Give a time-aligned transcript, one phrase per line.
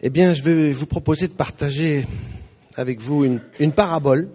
[0.00, 2.06] Eh bien, je vais vous proposer de partager
[2.76, 4.30] avec vous une, parabole,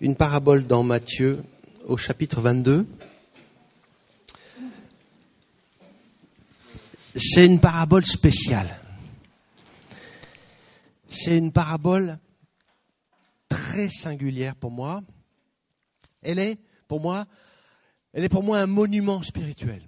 [0.00, 1.42] une parabole dans Matthieu
[1.84, 2.86] au chapitre 22.
[7.14, 8.80] C'est une parabole spéciale.
[11.10, 12.18] C'est une parabole
[13.50, 15.02] très singulière pour moi.
[16.22, 16.58] Elle est,
[16.88, 17.26] pour moi,
[18.14, 19.82] elle est pour moi un monument spirituel.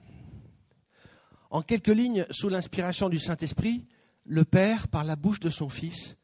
[1.48, 3.86] En quelques lignes, sous l'inspiration du Saint-Esprit,
[4.26, 6.16] le Père, par la bouche de son Fils,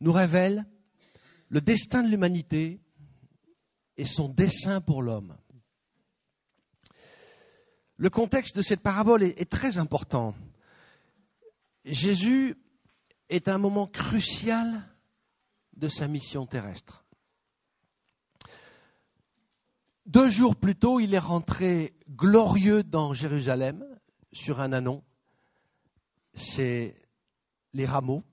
[0.00, 0.66] nous révèle
[1.48, 2.80] le destin de l'humanité
[3.96, 5.36] et son dessein pour l'homme.
[7.96, 10.34] Le contexte de cette parabole est, très important.
[11.84, 12.56] Jésus
[13.28, 14.82] est à un moment crucial
[15.76, 17.04] de sa mission terrestre.
[20.06, 23.84] Deux jours plus tôt, il est rentré glorieux dans Jérusalem
[24.32, 25.04] sur un anon.
[26.34, 26.94] C'est
[27.72, 28.24] les rameaux.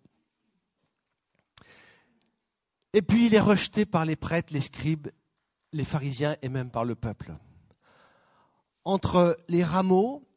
[2.94, 5.10] Et puis il est rejeté par les prêtres, les scribes,
[5.74, 7.36] les pharisiens et même par le peuple.
[8.86, 10.28] Entre les rameaux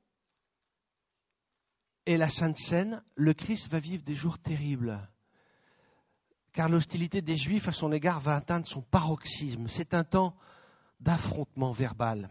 [2.07, 4.98] et la Sainte Seine, le Christ va vivre des jours terribles,
[6.53, 9.69] car l'hostilité des Juifs à son égard va atteindre son paroxysme.
[9.69, 10.37] C'est un temps
[10.98, 12.29] d'affrontement verbal.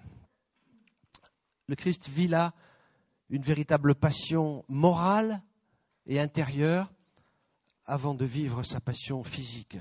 [1.68, 2.54] Le Christ vit là
[3.30, 5.42] une véritable passion morale
[6.10, 6.92] et intérieure
[7.86, 9.78] avant de vivre sa passion physique.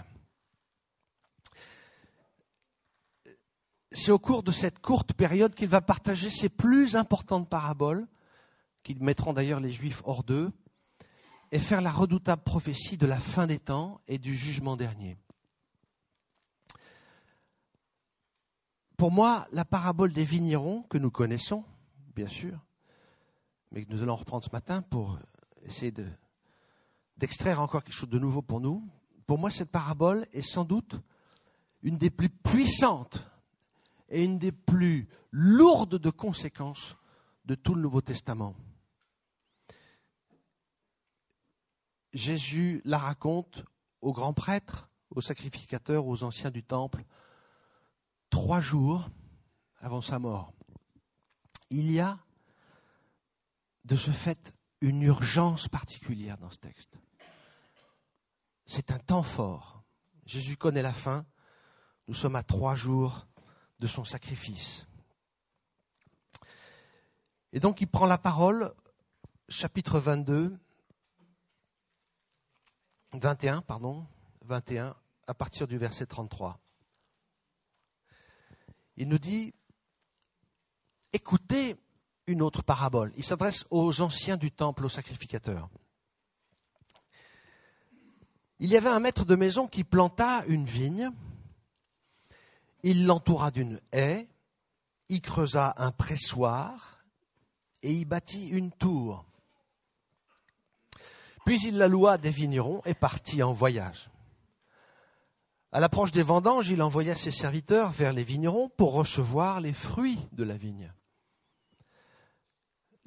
[3.91, 8.07] C'est au cours de cette courte période qu'il va partager ses plus importantes paraboles,
[8.83, 10.53] qui mettront d'ailleurs les Juifs hors d'eux,
[11.51, 15.17] et faire la redoutable prophétie de la fin des temps et du jugement dernier.
[18.99, 21.65] Pour moi, la parabole des vignerons, que nous connaissons,
[22.15, 22.59] bien sûr,
[23.71, 25.19] mais que nous allons reprendre ce matin pour
[25.69, 25.93] essayer
[27.17, 28.89] d'extraire encore quelque chose de nouveau pour nous.
[29.27, 30.97] Pour moi, cette parabole est sans doute
[31.83, 33.23] une des plus puissantes
[34.09, 36.97] et une des plus lourdes de conséquences
[37.45, 38.55] de tout le Nouveau Testament.
[42.13, 43.65] Jésus la raconte
[44.01, 47.05] aux grands prêtres, aux sacrificateurs, aux anciens du temple,
[48.31, 49.09] trois jours
[49.79, 50.53] avant sa mort.
[51.71, 52.19] Il y a
[53.85, 56.99] de ce fait une urgence particulière dans ce texte.
[58.67, 59.83] C'est un temps fort.
[60.27, 61.27] Jésus connaît la fin.
[62.07, 63.27] Nous sommes à trois jours
[63.81, 64.87] de son sacrifice.
[67.53, 68.75] Et donc il prend la parole,
[69.49, 70.59] chapitre 22,
[73.13, 74.07] 21, pardon,
[74.43, 74.95] 21,
[75.27, 76.61] à partir du verset 33.
[78.97, 79.55] Il nous dit,
[81.13, 81.77] écoutez
[82.29, 83.13] une autre parabole.
[83.17, 85.69] Il s'adresse aux anciens du temple, aux sacrificateurs.
[88.61, 91.11] Il y avait un maître de maison qui planta une vigne,
[92.83, 94.29] il l'entoura d'une haie,
[95.09, 96.99] y creusa un pressoir
[97.83, 99.25] et y bâtit une tour.
[101.47, 104.11] Puis il la loua des vignerons et partit en voyage.
[105.71, 110.19] À l'approche des vendanges, il envoya ses serviteurs vers les vignerons pour recevoir les fruits
[110.33, 110.93] de la vigne.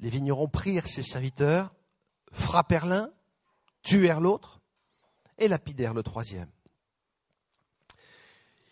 [0.02, 1.72] Les vignerons prirent ses serviteurs,
[2.32, 3.08] frappèrent l'un,
[3.82, 4.60] tuèrent l'autre
[5.38, 6.50] et lapidèrent le troisième.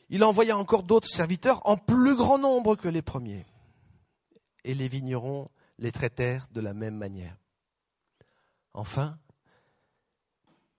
[0.08, 3.46] Il envoya encore d'autres serviteurs en plus grand nombre que les premiers.
[4.64, 5.48] Et les vignerons
[5.78, 7.36] les traitèrent de la même manière.
[8.74, 9.16] Enfin,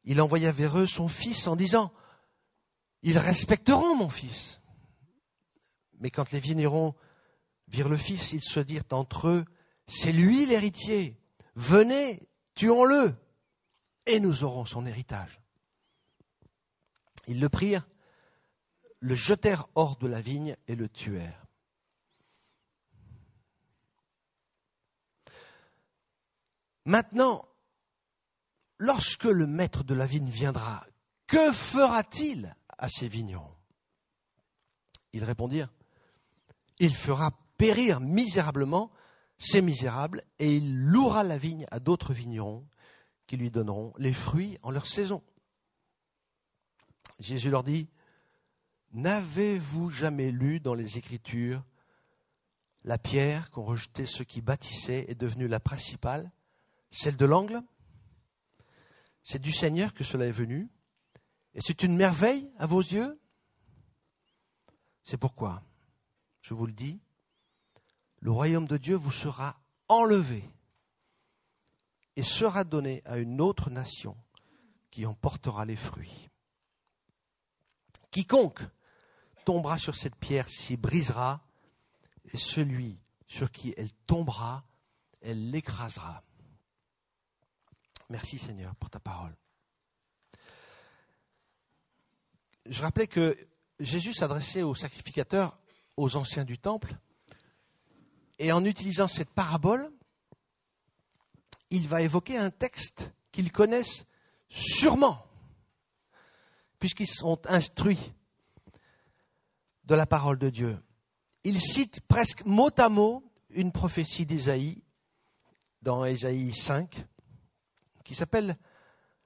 [0.04, 1.94] il envoya vers eux son fils en disant,
[3.04, 4.60] Ils respecteront mon fils.
[6.00, 6.94] Mais quand les vignerons
[7.70, 9.46] virent le fils, ils se dirent entre eux,
[9.88, 11.18] c'est lui l'héritier.
[11.56, 13.16] Venez, tuons-le,
[14.06, 15.42] et nous aurons son héritage.
[17.28, 17.88] Ils le prirent,
[19.00, 21.46] le jetèrent hors de la vigne et le tuèrent.
[26.86, 27.48] Maintenant,
[28.80, 30.86] lorsque le maître de la vigne viendra,
[31.28, 33.56] que fera-t-il à ces vignerons?
[35.14, 35.72] Ils répondirent,
[36.80, 38.92] il fera périr misérablement
[39.44, 42.68] c'est misérable, et il louera la vigne à d'autres vignerons
[43.26, 45.24] qui lui donneront les fruits en leur saison.
[47.18, 47.90] Jésus leur dit,
[48.92, 51.64] N'avez-vous jamais lu dans les Écritures
[52.84, 56.32] la pierre qu'ont rejetée ceux qui bâtissaient est devenue la principale,
[56.92, 57.64] celle de l'angle?
[59.24, 60.70] C'est du Seigneur que cela est venu,
[61.56, 63.20] et c'est une merveille à vos yeux?
[65.04, 65.64] C'est pourquoi,
[66.42, 67.00] je vous le dis,
[68.22, 70.44] le royaume de Dieu vous sera enlevé
[72.16, 74.16] et sera donné à une autre nation.
[74.92, 76.30] qui en portera les fruits.
[78.12, 78.62] Quiconque
[79.46, 81.42] tombera sur cette pierre s'y brisera,
[82.34, 84.64] et celui sur qui elle tombera,
[85.22, 86.24] elle l'écrasera.
[88.10, 89.36] Merci Seigneur pour ta parole.
[92.66, 93.38] Je rappelais que
[93.80, 95.58] Jésus s'adressait aux sacrificateurs,
[95.96, 96.96] aux anciens du temple,
[98.42, 99.92] et en utilisant cette parabole,
[101.70, 104.04] il va évoquer un texte qu'ils connaissent
[104.50, 105.24] sûrement,
[106.80, 108.14] puisqu'ils sont instruits
[109.84, 110.80] de la parole de Dieu.
[111.44, 114.82] Il cite presque mot à mot une prophétie d'Ésaïe,
[115.84, 117.06] dans Ésaïe 5,
[118.04, 118.58] qui s'appelle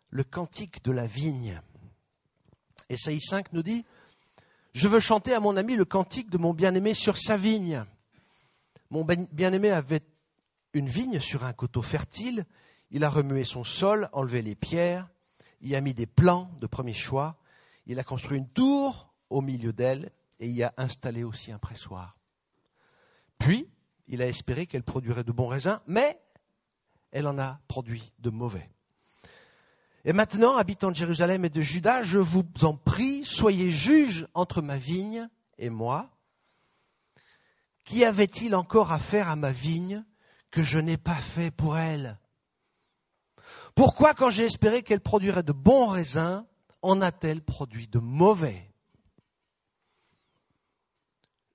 [0.09, 1.61] le cantique de la vigne.
[2.89, 3.85] Ésaïe 5 nous dit,
[4.73, 7.85] Je veux chanter à mon ami le cantique de mon bien-aimé sur sa vigne.
[8.95, 10.05] Mon ben, bien-aimé avait
[10.71, 12.45] une vigne sur un coteau fertile,
[12.91, 15.09] il a remué son sol, enlevé les pierres,
[15.59, 17.35] il a mis des plants de premier choix,
[17.87, 22.17] il a construit une tour au milieu d'elle et y a installé aussi un pressoir.
[23.37, 23.67] Puis,
[24.07, 26.17] il a espéré qu'elle produirait de bons raisins, mais
[27.11, 28.69] elle en a produit de mauvais.
[30.05, 34.61] Et maintenant, habitants de Jérusalem et de Juda, je vous en prie, soyez juges entre
[34.61, 35.27] ma vigne
[35.57, 36.14] et moi.
[37.85, 40.03] Qu'y avait-il encore à faire à ma vigne
[40.51, 42.19] que je n'ai pas fait pour elle?
[43.75, 46.45] Pourquoi, quand j'ai espéré qu'elle produirait de bons raisins,
[46.81, 48.69] en a-t-elle produit de mauvais?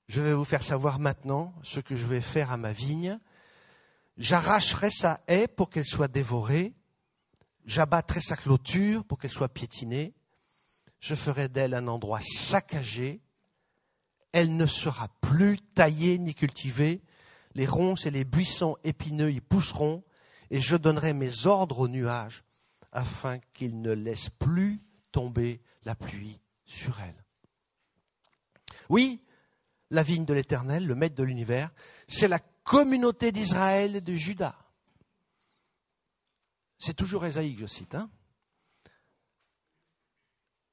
[0.09, 3.19] Je vais vous faire savoir maintenant ce que je vais faire à ma vigne.
[4.17, 6.75] J'arracherai sa haie pour qu'elle soit dévorée
[7.65, 10.15] J'abattrai sa clôture pour qu'elle soit piétinée.
[10.99, 13.21] Je ferai d'elle un endroit saccagé.
[14.33, 17.03] Elle ne sera plus taillée ni cultivée.
[17.55, 20.05] Les ronces et les buissons épineux y pousseront.
[20.51, 22.45] Et je donnerai mes ordres aux nuages
[22.93, 24.81] afin qu'ils ne laissent plus
[25.13, 27.25] tomber la pluie sur elle.
[28.89, 29.23] Oui,
[29.91, 31.71] la vigne de l'Éternel, le maître de l'univers,
[32.09, 34.57] c'est la communauté d'Israël et de Juda.
[36.79, 37.95] C'est toujours Esaïe que je cite.
[37.95, 38.11] Hein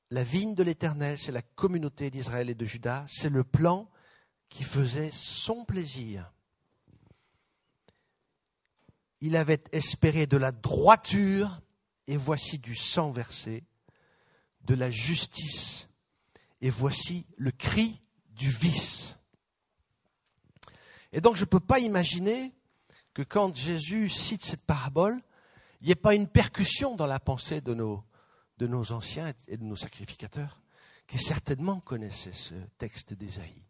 [0.09, 3.89] la vigne de l'Éternel, c'est la communauté d'Israël et de Juda, c'est le plan
[4.49, 6.31] qui faisait son plaisir.
[9.19, 11.61] Il avait espéré de la droiture,
[12.07, 13.65] et voici du sang versé,
[14.61, 15.89] de la justice,
[16.61, 19.15] et voici le cri du vice.
[21.11, 22.53] Et donc je ne peux pas imaginer
[23.13, 25.19] que quand Jésus cite cette parabole,
[25.81, 28.03] il n'y ait pas une percussion dans la pensée de nos,
[28.57, 30.61] de nos anciens et de nos sacrificateurs,
[31.05, 33.63] qui certainement connaissaient ce texte d'Ésaïe.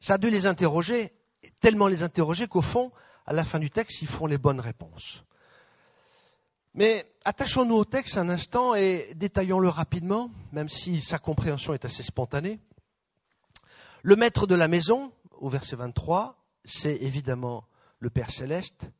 [0.00, 1.12] Ça a dû les interroger,
[1.60, 2.92] tellement les interroger qu'au fond,
[3.26, 5.24] à la fin du texte, ils feront les bonnes réponses.
[6.74, 12.02] Mais attachons-nous au texte un instant et détaillons-le rapidement, même si sa compréhension est assez
[12.02, 12.60] spontanée.
[14.02, 17.64] Le maître de la maison, au verset 23, c'est évidemment
[17.98, 18.90] le Père céleste.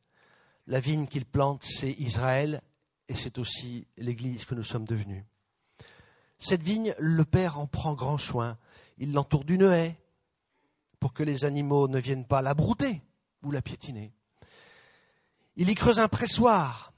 [0.66, 2.60] La vigne qu'il plante, c'est Israël
[3.08, 5.24] et c'est aussi l'Église que nous sommes devenus.
[6.38, 8.58] Cette vigne, le Père en prend grand soin.
[8.98, 9.98] Il l'entoure d'une haie
[11.00, 13.02] pour que les animaux ne viennent pas la brouter
[13.42, 14.12] ou la piétiner.
[15.56, 16.92] Il y creuse un pressoir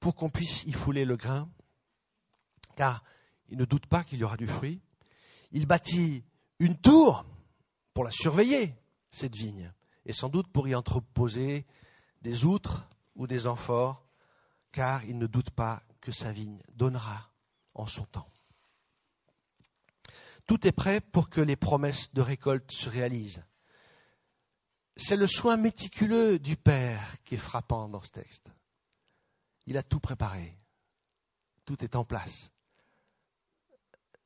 [0.00, 1.48] pour qu'on puisse y fouler le grain,
[2.74, 3.04] car
[3.48, 4.80] il ne doute pas qu'il y aura du fruit.
[5.52, 6.24] Il bâtit
[6.58, 7.24] une tour
[7.94, 8.74] pour la surveiller,
[9.10, 9.72] cette vigne,
[10.06, 11.66] et sans doute pour y entreposer
[12.22, 14.01] des outres ou des amphores,
[14.72, 17.30] car il ne doute pas que sa vigne donnera
[17.74, 18.28] en son temps.
[20.46, 23.44] Tout est prêt pour que les promesses de récolte se réalisent.
[24.96, 28.50] C'est le soin méticuleux du Père qui est frappant dans ce texte.
[29.66, 30.58] Il a tout préparé.
[31.64, 32.50] Tout est en place.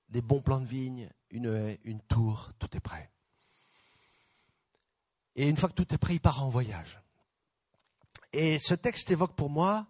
[0.08, 3.10] Des bons plants de vigne, une haie, une tour, tout est prêt.
[5.34, 7.00] Et une fois que tout est prêt, il part en voyage.
[8.32, 9.86] Et ce texte évoque pour moi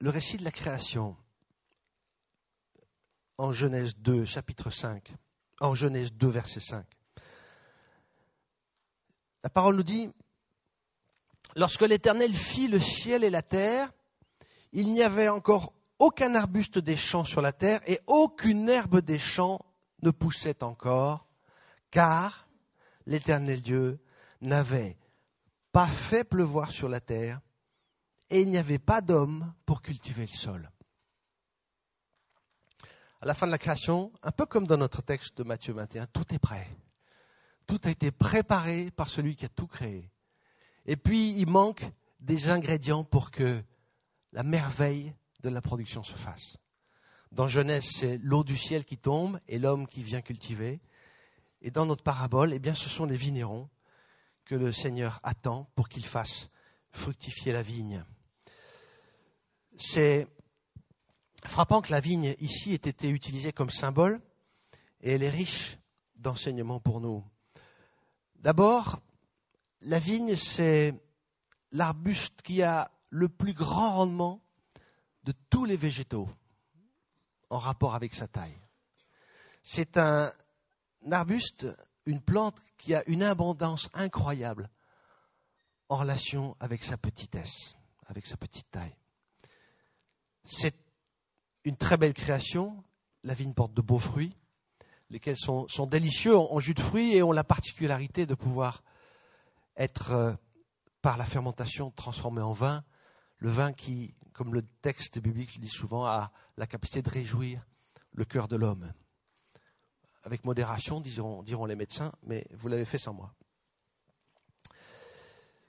[0.00, 1.16] le récit de la création
[3.36, 5.12] en Genèse 2, chapitre 5,
[5.60, 6.84] en Genèse 2, verset 5.
[9.42, 10.10] La parole nous dit,
[11.56, 13.90] lorsque l'Éternel fit le ciel et la terre,
[14.72, 19.18] il n'y avait encore aucun arbuste des champs sur la terre et aucune herbe des
[19.18, 19.58] champs
[20.02, 21.26] ne poussait encore,
[21.90, 22.48] car
[23.06, 23.98] l'Éternel Dieu
[24.40, 24.96] n'avait
[25.72, 27.40] pas fait pleuvoir sur la terre,
[28.30, 30.70] et il n'y avait pas d'homme pour cultiver le sol.
[33.20, 36.06] À la fin de la création, un peu comme dans notre texte de Matthieu 21,
[36.06, 36.66] tout est prêt.
[37.66, 40.10] Tout a été préparé par celui qui a tout créé.
[40.86, 41.84] Et puis, il manque
[42.20, 43.62] des ingrédients pour que
[44.32, 46.56] la merveille de la production se fasse.
[47.32, 50.80] Dans Genèse, c'est l'eau du ciel qui tombe et l'homme qui vient cultiver.
[51.62, 53.68] Et dans notre parabole, eh bien, ce sont les vignerons
[54.44, 56.48] que le Seigneur attend pour qu'ils fassent
[56.90, 58.04] fructifier la vigne.
[59.82, 60.28] C'est
[61.46, 64.20] frappant que la vigne ici ait été utilisée comme symbole
[65.00, 65.78] et elle est riche
[66.16, 67.24] d'enseignements pour nous.
[68.36, 69.00] D'abord,
[69.80, 70.94] la vigne, c'est
[71.72, 74.42] l'arbuste qui a le plus grand rendement
[75.24, 76.28] de tous les végétaux
[77.48, 78.60] en rapport avec sa taille.
[79.62, 80.30] C'est un
[81.10, 81.66] arbuste,
[82.04, 84.68] une plante qui a une abondance incroyable
[85.88, 87.76] en relation avec sa petitesse,
[88.08, 88.94] avec sa petite taille.
[90.44, 90.76] C'est
[91.64, 92.82] une très belle création.
[93.22, 94.34] La vigne porte de beaux fruits,
[95.10, 98.82] lesquels sont, délicieux en, jus de fruits et ont la particularité de pouvoir
[99.76, 100.32] être, euh,
[101.02, 102.82] par la fermentation, transformé en vin.
[103.36, 107.66] Le vin qui, comme le texte biblique le dit souvent, a la capacité de réjouir
[108.12, 108.90] le cœur de l'homme.
[110.22, 113.34] Avec modération, diront les médecins, mais vous l'avez fait sans moi.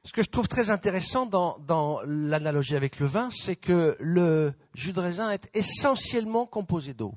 [0.03, 4.93] Ce que je trouve très intéressant dans, l'analogie avec le vin, c'est que le jus
[4.93, 7.15] de raisin est essentiellement composé d'eau.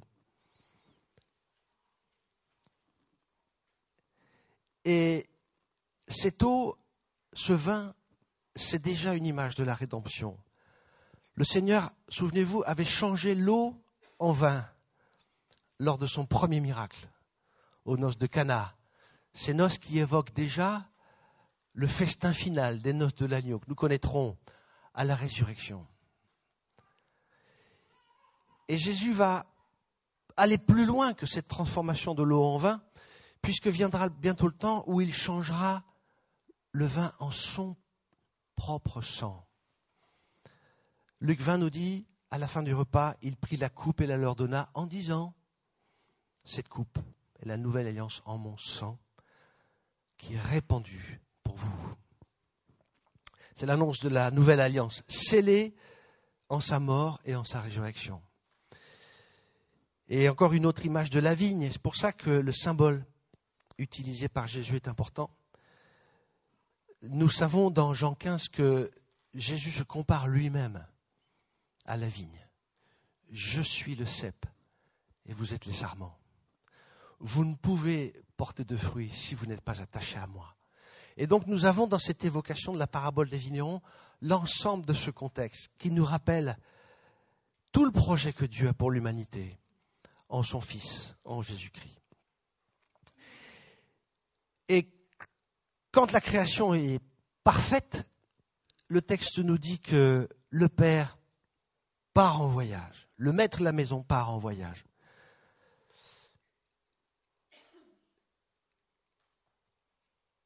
[4.84, 5.26] Et
[6.08, 6.76] cette eau,
[7.32, 7.94] ce vin,
[8.54, 10.36] c'est déjà une image de la rédemption.
[11.36, 13.74] Le Seigneur, souvenez-vous, avait changé l'eau
[14.18, 14.68] en vin
[15.78, 17.08] lors de son premier miracle,
[17.86, 18.76] aux noces de Cana.
[19.32, 20.86] Ces noces qui évoquent déjà
[21.74, 24.38] le festin final des noces de l'agneau que nous connaîtrons
[24.94, 25.86] à la résurrection.
[28.68, 29.46] Et Jésus va
[30.36, 32.82] aller plus loin que cette transformation de l'eau en vin,
[33.42, 35.84] puisque viendra bientôt le temps où il changera
[36.70, 37.76] le vin en son
[38.54, 39.46] propre sang.
[41.20, 44.16] Luc 20 nous dit, à la fin du repas, il prit la coupe et la
[44.16, 45.34] leur donna en disant,
[46.44, 46.98] cette coupe
[47.40, 48.98] est la nouvelle alliance en mon sang
[50.16, 51.23] qui est répandue
[53.54, 55.74] C'est l'annonce de la nouvelle alliance, scellée
[56.48, 58.20] en sa mort et en sa résurrection.
[60.08, 63.06] Et encore une autre image de la vigne, c'est pour ça que le symbole
[63.78, 65.30] utilisé par Jésus est important.
[67.02, 68.90] Nous savons dans Jean 15 que
[69.34, 70.86] Jésus se compare lui-même
[71.84, 72.46] à la vigne.
[73.30, 74.46] Je suis le cep
[75.26, 76.18] et vous êtes les sarments.
[77.18, 80.54] Vous ne pouvez porter de fruits si vous n'êtes pas attaché à moi.
[81.16, 83.80] Et donc nous avons dans cette évocation de la parabole des vignerons
[84.20, 86.56] l'ensemble de ce contexte qui nous rappelle
[87.72, 89.58] tout le projet que Dieu a pour l'humanité
[90.28, 92.00] en son Fils, en Jésus-Christ.
[94.68, 94.90] Et
[95.92, 97.00] quand la création est
[97.44, 98.08] parfaite,
[98.88, 101.18] le texte nous dit que le Père
[102.14, 104.84] part en voyage, le maître de la maison part en voyage.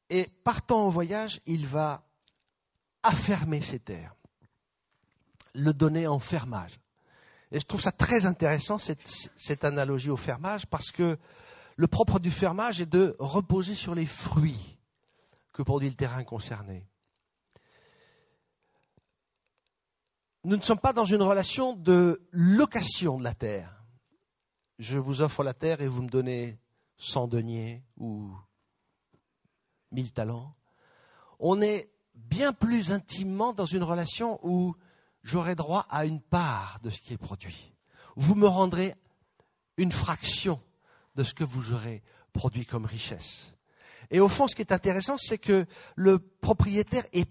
[0.09, 2.03] Et partant en voyage, il va
[3.03, 4.15] affermer ses terres,
[5.53, 6.79] le donner en fermage.
[7.51, 11.17] Et je trouve ça très intéressant, cette, cette, analogie au fermage, parce que
[11.75, 14.77] le propre du fermage est de reposer sur les fruits
[15.53, 16.85] que produit le terrain concerné.
[20.43, 23.83] Nous ne sommes pas dans une relation de location de la terre.
[24.77, 26.57] Je vous offre la terre et vous me donnez
[26.97, 28.33] 100 deniers ou
[29.91, 30.55] mille talents.
[31.39, 34.75] On est bien plus intimement dans une relation où
[35.23, 37.73] j'aurai droit à une part de ce qui est produit.
[38.15, 38.95] Vous me rendrez
[39.77, 40.61] une fraction
[41.15, 42.03] de ce que vous aurez
[42.33, 43.53] produit comme richesse.
[44.11, 45.65] Et au fond, ce qui est intéressant, c'est que
[45.95, 47.29] le propriétaire est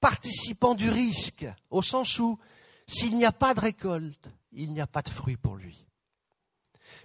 [0.00, 2.38] participant du risque, au sens où
[2.86, 5.86] s'il n'y a pas de récolte, il n'y a pas de fruit pour lui.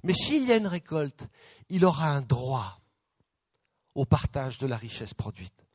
[0.03, 1.27] Mais s'il y a une récolte,
[1.69, 2.79] il aura un droit
[3.97, 5.65] au partage de la richesse produite.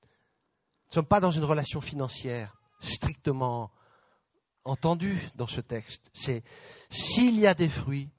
[0.00, 3.70] Nous ne sommes pas dans une relation financière strictement
[4.64, 6.10] entendue dans ce texte.
[6.12, 6.42] C'est
[6.90, 8.10] s'il y a des fruits,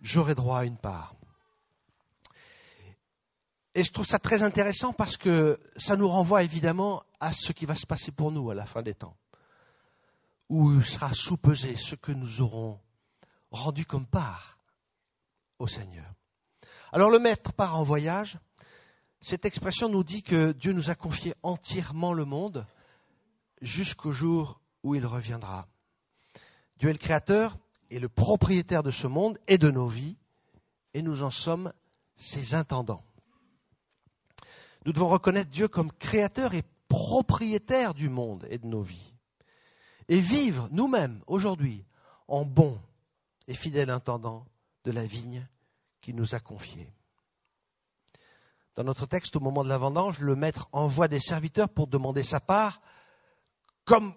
[0.00, 1.16] j'aurai droit à une part.
[3.74, 7.66] Et je trouve ça très intéressant parce que ça nous renvoie évidemment à ce qui
[7.66, 9.16] va se passer pour nous à la fin des temps,
[10.48, 12.78] où sera soupesé ce que nous aurons
[13.50, 14.60] rendu comme part
[15.58, 16.17] au Seigneur.
[16.92, 18.38] Alors le maître part en voyage.
[19.20, 22.66] Cette expression nous dit que Dieu nous a confié entièrement le monde
[23.60, 25.66] jusqu'au jour où il reviendra.
[26.78, 27.56] Dieu est le créateur
[27.90, 30.16] et le propriétaire de ce monde et de nos vies,
[30.94, 31.72] et nous en sommes
[32.14, 33.04] ses intendants.
[34.84, 39.12] Nous devons reconnaître Dieu comme créateur et propriétaire du monde et de nos vies.
[40.08, 41.84] et vivre nous-mêmes aujourd'hui
[42.28, 42.80] en bon
[43.46, 44.46] et fidèle intendant
[44.84, 45.46] de la vigne
[46.14, 46.92] nous a confiée.
[48.74, 52.22] Dans notre texte, au moment de la vendange, le maître envoie des serviteurs pour demander
[52.22, 52.80] sa part,
[53.84, 54.14] comme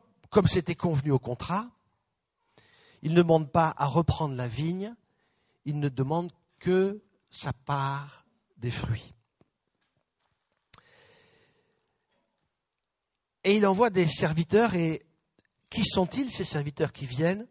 [0.48, 1.70] c'était convenu au contrat.
[3.02, 4.94] Il ne demande pas à reprendre la vigne,
[5.66, 8.26] il ne demande que sa part
[8.58, 9.14] des fruits.
[13.44, 15.04] Et il envoie des serviteurs, et
[15.72, 17.48] qui sont-ils ces serviteurs qui viennent?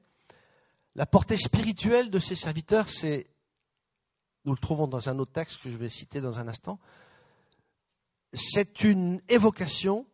[0.95, 3.27] La portée spirituelle de ces serviteurs, c'est,
[4.45, 6.79] nous le trouvons dans un autre texte que je vais citer dans un instant,
[8.33, 10.07] c'est une évocation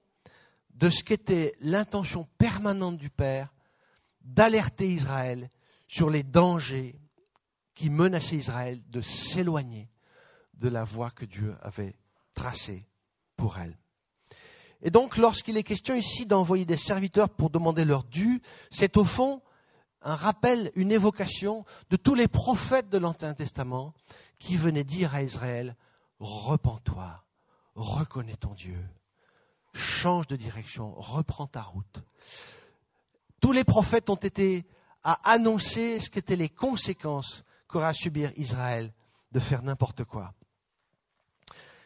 [0.74, 3.52] de ce qu'était l'intention permanente du Père
[4.22, 5.50] d'alerter Israël
[5.86, 6.98] sur les dangers
[7.74, 9.88] qui menaçaient Israël de s'éloigner
[10.54, 11.94] de la voie que Dieu avait
[12.34, 12.86] tracée
[13.36, 13.78] pour elle.
[14.82, 19.04] Et donc, lorsqu'il est question ici d'envoyer des serviteurs pour demander leur dû, c'est au
[19.04, 19.42] fond
[20.06, 23.92] un rappel, une évocation de tous les prophètes de l'Ancien Testament
[24.38, 25.76] qui venaient dire à Israël,
[26.20, 27.24] repens-toi,
[27.74, 28.78] reconnais ton Dieu,
[29.74, 31.98] change de direction, reprends ta route.
[33.40, 34.64] Tous les prophètes ont été
[35.02, 38.92] à annoncer ce qu'étaient les conséquences qu'aura à subir Israël
[39.32, 40.34] de faire n'importe quoi.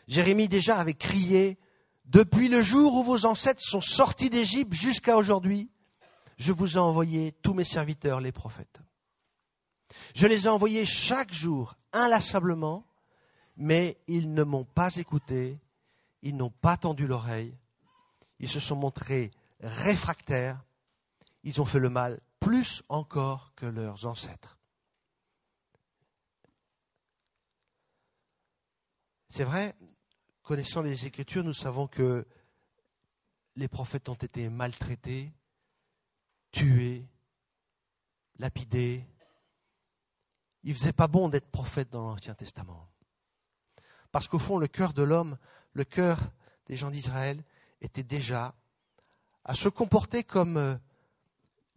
[0.09, 1.59] Jérémie déjà avait crié
[2.05, 5.71] depuis le jour où vos ancêtres sont sortis d'Égypte jusqu'à aujourd'hui,
[6.41, 8.81] je vous ai envoyé tous mes serviteurs, les prophètes.
[10.15, 12.87] Je les ai envoyés chaque jour, inlassablement,
[13.59, 15.59] mais ils ne m'ont pas écouté,
[16.23, 17.55] ils n'ont pas tendu l'oreille,
[18.39, 19.31] ils se sont montrés
[19.61, 20.65] réfractaires,
[21.45, 24.57] ils ont fait le mal plus encore que leurs ancêtres.
[29.29, 29.77] C'est vrai,
[30.43, 32.27] connaissant les Écritures, nous savons que
[33.57, 35.35] les prophètes ont été maltraités,
[36.51, 37.07] tués,
[38.39, 39.07] lapidés.
[40.63, 42.89] Il ne faisait pas bon d'être prophète dans l'Ancien Testament.
[44.13, 45.39] Parce qu'au fond, le cœur de l'homme,
[45.73, 46.19] le cœur
[46.67, 47.43] des gens d'Israël,
[47.81, 48.55] était déjà
[49.45, 50.75] à se comporter comme euh,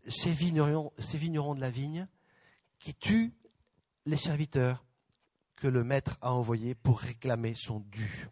[0.07, 2.07] ces vignerons de la vigne
[2.79, 3.33] qui tuent
[4.05, 4.83] les serviteurs
[5.55, 8.27] que le maître a envoyés pour réclamer son dû.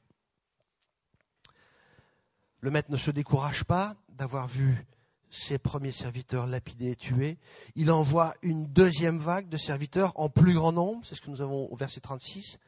[2.60, 4.86] Le maître ne se décourage pas d'avoir vu
[5.32, 7.38] ses premiers serviteurs lapidés et tués.
[7.76, 11.42] Il envoie une deuxième vague de serviteurs en plus grand nombre, c'est ce que nous
[11.42, 12.60] avons au verset 36.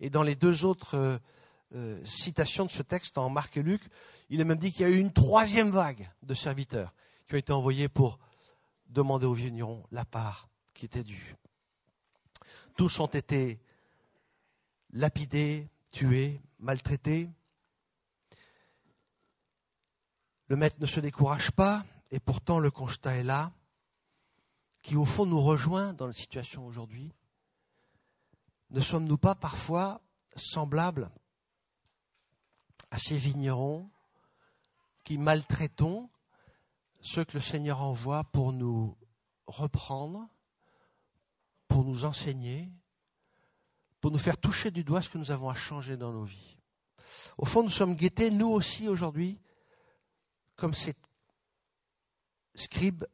[0.00, 1.18] Et dans les deux autres euh,
[1.74, 3.82] euh, citations de ce texte, en Marc et Luc,
[4.30, 6.94] il est même dit qu'il y a eu une troisième vague de serviteurs
[7.26, 8.18] qui ont été envoyés pour
[8.88, 11.34] demander aux vignerons la part qui était due.
[12.76, 13.60] Tous ont été
[14.92, 17.28] lapidés, tués, maltraités.
[20.48, 23.52] Le maître ne se décourage pas, et pourtant le constat est là,
[24.82, 27.12] qui au fond nous rejoint dans la situation aujourd'hui.
[28.70, 30.00] Ne sommes-nous pas parfois
[30.36, 31.10] semblables
[32.90, 33.90] à ces vignerons
[35.04, 36.10] qui maltraitons
[37.00, 38.96] ceux que le Seigneur envoie pour nous
[39.46, 40.26] reprendre,
[41.68, 42.70] pour nous enseigner,
[44.00, 46.58] pour nous faire toucher du doigt ce que nous avons à changer dans nos vies?
[47.38, 49.40] Au fond, nous sommes guettés, nous aussi, aujourd'hui,
[50.56, 50.94] comme ces
[52.54, 53.04] scribes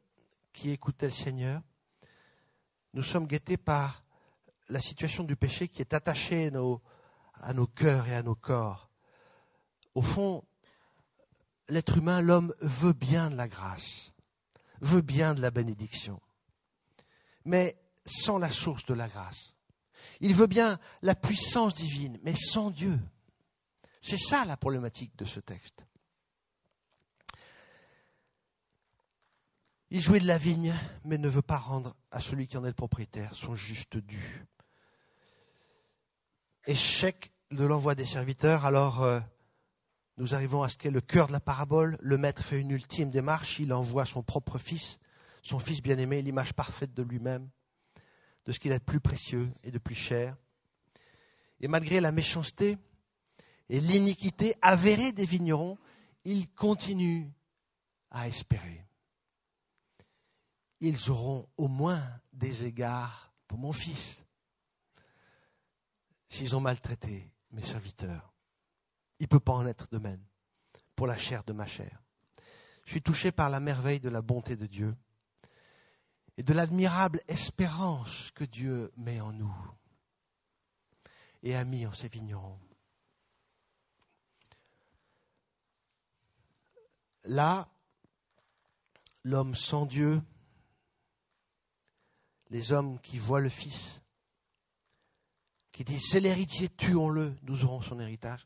[0.53, 1.61] qui écoutaient le Seigneur,
[2.93, 4.03] nous sommes guettés par
[4.69, 6.81] la situation du péché qui est attachée à nos,
[7.35, 8.89] à nos cœurs et à nos corps.
[9.95, 10.43] Au fond,
[11.69, 14.13] l'être humain, l'homme, veut bien de la grâce,
[14.81, 16.21] veut bien de la bénédiction,
[17.45, 19.53] mais sans la source de la grâce.
[20.19, 22.99] Il veut bien la puissance divine, mais sans Dieu.
[24.01, 25.85] C'est ça la problématique de ce texte.
[29.93, 30.73] Il jouait de la vigne,
[31.03, 34.45] mais ne veut pas rendre à celui qui en est le propriétaire son juste dû.
[36.65, 39.19] Échec de l'envoi des serviteurs, alors euh,
[40.15, 41.97] nous arrivons à ce qu'est le cœur de la parabole.
[41.99, 44.97] Le maître fait une ultime démarche, il envoie son propre fils,
[45.41, 47.49] son fils bien-aimé, l'image parfaite de lui-même,
[48.45, 50.37] de ce qu'il a de plus précieux et de plus cher.
[51.59, 52.77] Et malgré la méchanceté
[53.67, 55.77] et l'iniquité avérée des vignerons,
[56.23, 57.29] il continue
[58.09, 58.85] à espérer
[60.81, 64.25] ils auront au moins des égards pour mon fils.
[66.27, 68.33] S'ils ont maltraité mes serviteurs,
[69.19, 70.23] il ne peut pas en être de même
[70.95, 72.01] pour la chair de ma chair.
[72.85, 74.95] Je suis touché par la merveille de la bonté de Dieu
[76.37, 79.55] et de l'admirable espérance que Dieu met en nous
[81.43, 82.59] et a mis en ses vignerons.
[87.25, 87.69] Là,
[89.23, 90.23] l'homme sans Dieu,
[92.51, 94.01] les hommes qui voient le Fils,
[95.71, 98.45] qui disent c'est l'héritier, tuons-le, nous aurons son héritage.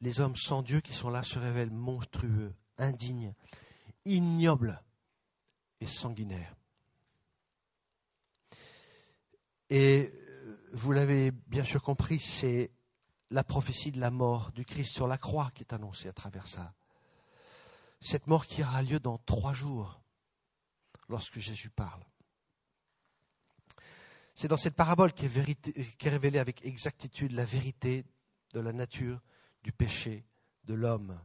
[0.00, 3.34] Les hommes sans Dieu qui sont là se révèlent monstrueux, indignes,
[4.04, 4.80] ignobles
[5.80, 6.54] et sanguinaires.
[9.68, 10.12] Et
[10.72, 12.70] vous l'avez bien sûr compris, c'est
[13.30, 16.46] la prophétie de la mort du Christ sur la croix qui est annoncée à travers
[16.46, 16.72] ça.
[18.00, 20.00] Cette mort qui aura lieu dans trois jours,
[21.08, 22.02] lorsque Jésus parle.
[24.34, 28.04] C'est dans cette parabole qu'est, est révélée avec exactitude la vérité
[28.54, 29.20] de la nature
[29.62, 30.24] du péché
[30.64, 31.18] de l'homme.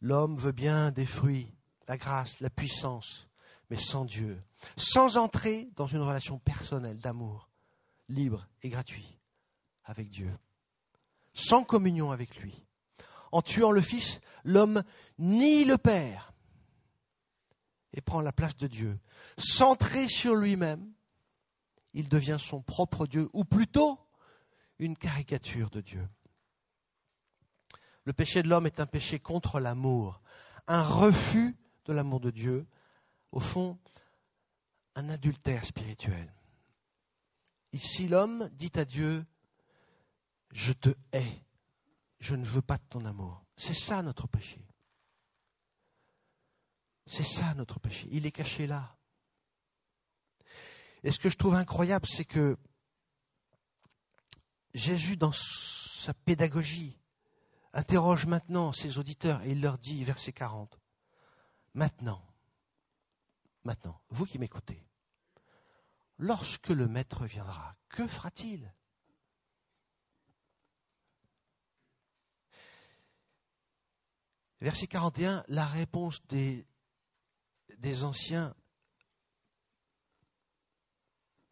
[0.00, 1.52] L'homme veut bien des fruits,
[1.86, 3.28] la grâce, la puissance,
[3.68, 4.42] mais sans Dieu,
[4.76, 7.48] sans entrer dans une relation personnelle d'amour,
[8.08, 9.18] libre et gratuit
[9.84, 10.32] avec Dieu,
[11.32, 12.64] sans communion avec lui.
[13.32, 14.82] En tuant le Fils, l'homme
[15.18, 16.32] nie le Père
[17.92, 18.98] et prend la place de Dieu.
[19.38, 20.92] Centré sur lui-même,
[21.92, 23.98] il devient son propre Dieu, ou plutôt
[24.78, 26.08] une caricature de Dieu.
[28.04, 30.22] Le péché de l'homme est un péché contre l'amour,
[30.66, 32.66] un refus de l'amour de Dieu,
[33.32, 33.78] au fond,
[34.94, 36.32] un adultère spirituel.
[37.72, 39.24] Ici, l'homme dit à Dieu,
[40.52, 41.44] je te hais,
[42.18, 43.44] je ne veux pas de ton amour.
[43.56, 44.66] C'est ça notre péché.
[47.06, 48.08] C'est ça notre péché.
[48.12, 48.96] Il est caché là.
[51.02, 52.58] Et ce que je trouve incroyable, c'est que
[54.74, 56.98] Jésus, dans sa pédagogie,
[57.72, 60.80] interroge maintenant ses auditeurs et il leur dit, verset 40,
[61.74, 62.20] Maintenant,
[63.62, 64.84] maintenant, vous qui m'écoutez,
[66.18, 68.74] lorsque le Maître viendra, que fera-t-il?
[74.60, 76.66] Verset 41, la réponse des,
[77.78, 78.54] des anciens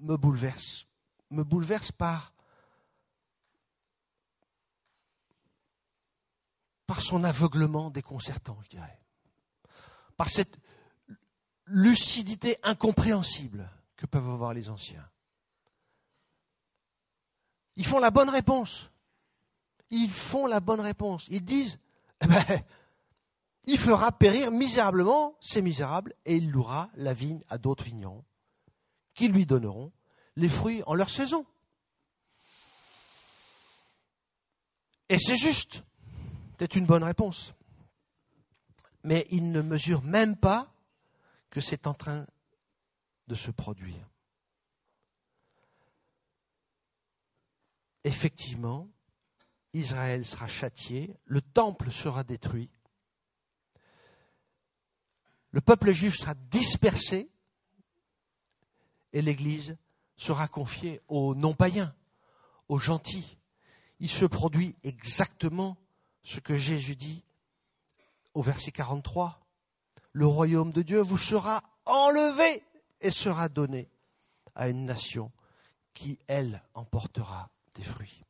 [0.01, 0.87] me bouleverse.
[1.31, 2.33] Me bouleverse par,
[7.01, 9.01] son aveuglement déconcertant, je dirais.
[10.17, 10.57] Par cette
[11.67, 15.09] lucidité incompréhensible que peuvent avoir les anciens.
[17.77, 18.91] Ils font la bonne réponse.
[19.91, 21.27] Ils font la bonne réponse.
[21.29, 21.79] Ils disent,
[22.21, 22.45] eh ben,
[23.65, 28.25] il fera périr misérablement ces misérables et il louera la vigne à d'autres vignerons
[29.19, 29.91] qui lui donneront
[30.37, 31.45] les fruits en leur saison.
[35.09, 35.83] Et c'est juste.
[36.57, 37.53] C'est une bonne réponse.
[39.03, 40.73] Mais il ne mesure même pas
[41.51, 42.27] que c'est en train
[43.27, 44.09] de se produire.
[48.05, 48.89] Effectivement,
[49.73, 52.71] Israël sera châtié, le temple sera détruit,
[55.51, 57.29] le peuple juif sera dispersé,
[59.13, 59.77] et l'Église
[60.17, 61.95] sera confiée aux non-païens,
[62.69, 63.39] aux gentils.
[64.01, 65.77] Il se produit exactement
[66.23, 67.25] ce que Jésus dit
[68.35, 69.41] au verset 43.
[70.13, 72.63] Le royaume de Dieu vous sera enlevé
[73.01, 73.89] et sera donné
[74.55, 75.31] à une nation
[75.95, 78.25] qui, elle, emportera des fruits.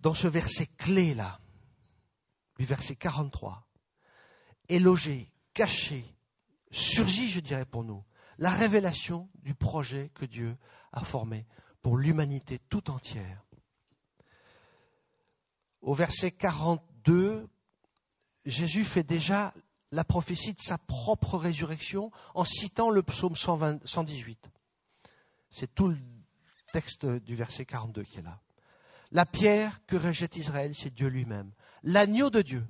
[0.00, 1.40] Dans ce verset clé-là,
[2.58, 3.66] du verset 43,
[4.68, 6.04] est caché,
[6.70, 8.04] surgit, je dirais pour nous,
[8.38, 10.56] la révélation du projet que Dieu
[10.92, 11.46] a formé
[11.82, 13.44] pour l'humanité tout entière.
[15.80, 17.48] Au verset 42,
[18.44, 19.54] Jésus fait déjà
[19.90, 24.50] la prophétie de sa propre résurrection en citant le psaume 118.
[25.50, 25.98] C'est tout le
[26.72, 28.40] texte du verset 42 qui est là.
[29.10, 31.52] La pierre que rejette Israël, c'est Dieu lui-même.
[31.82, 32.66] L'agneau de Dieu,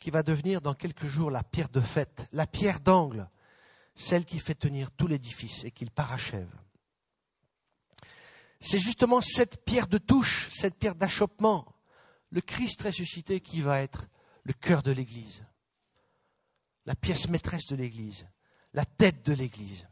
[0.00, 3.28] qui va devenir dans quelques jours la pierre de fête, la pierre d'angle,
[3.94, 6.50] celle qui fait tenir tout l'édifice et qu'il parachève.
[8.60, 11.76] C'est justement cette pierre de touche, cette pierre d'achoppement,
[12.30, 14.08] le Christ ressuscité qui va être
[14.44, 15.44] le cœur de l'Église,
[16.86, 18.26] la pièce maîtresse de l'Église,
[18.72, 19.86] la tête de l'Église,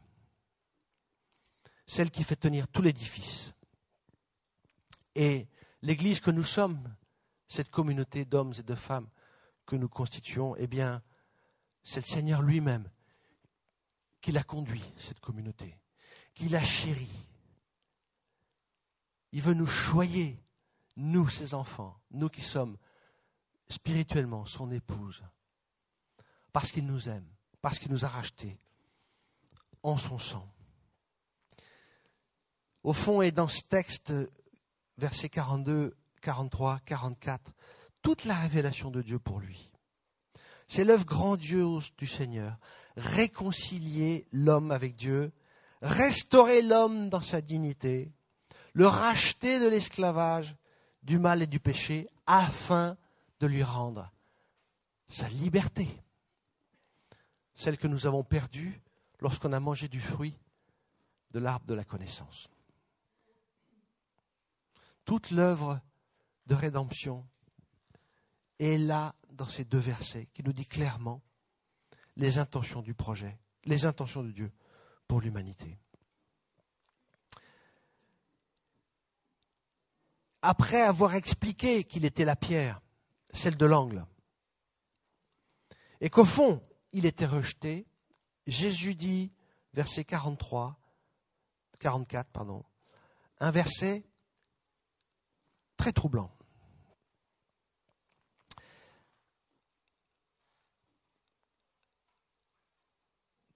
[1.85, 3.53] celle qui fait tenir tout l'édifice.
[5.13, 5.47] Et
[5.83, 6.95] l'Église que nous sommes,
[7.47, 9.09] cette communauté d'hommes et de femmes,
[9.69, 11.03] que nous constituons, eh bien,
[11.83, 12.89] c'est le Seigneur lui-même
[14.19, 15.77] qui l'a conduit, cette communauté,
[16.33, 17.27] qui l'a chérie.
[19.31, 20.43] Il veut nous choyer,
[20.95, 22.79] nous, ses enfants, nous qui sommes
[23.67, 25.23] spirituellement son épouse,
[26.51, 27.29] parce qu'il nous aime,
[27.61, 28.59] parce qu'il nous a rachetés
[29.83, 30.51] en son sang.
[32.81, 34.11] Au fond, et dans ce texte,
[34.97, 37.53] versets 42, 43, 44,
[38.01, 39.71] toute la révélation de Dieu pour lui.
[40.67, 42.57] C'est l'œuvre grandiose du Seigneur.
[42.95, 45.31] Réconcilier l'homme avec Dieu,
[45.81, 48.11] restaurer l'homme dans sa dignité,
[48.73, 50.55] le racheter de l'esclavage,
[51.03, 52.97] du mal et du péché, afin
[53.39, 54.11] de lui rendre
[55.07, 55.87] sa liberté,
[57.53, 58.81] celle que nous avons perdue
[59.19, 60.37] lorsqu'on a mangé du fruit
[61.31, 62.49] de l'arbre de la connaissance.
[65.05, 65.81] Toute l'œuvre
[66.45, 67.25] de rédemption
[68.59, 71.21] est là dans ces deux versets qui nous dit clairement
[72.15, 74.51] les intentions du projet, les intentions de Dieu
[75.07, 75.77] pour l'humanité.
[80.41, 82.81] Après avoir expliqué qu'il était la pierre,
[83.33, 84.05] celle de l'angle,
[86.01, 87.87] et qu'au fond, il était rejeté,
[88.47, 89.31] Jésus dit,
[89.73, 90.79] verset 43,
[91.79, 92.63] 44, pardon,
[93.39, 94.03] un verset
[95.77, 96.31] très troublant.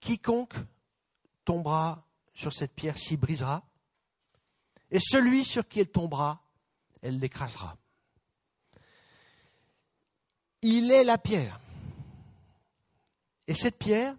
[0.04, 0.52] Quiconque
[1.46, 3.66] tombera sur cette pierre s'y brisera,
[4.90, 6.42] et celui sur qui elle tombera,
[7.00, 7.78] elle l'écrasera.
[10.60, 11.58] Il est la pierre.
[13.46, 14.14] Et cette pierre,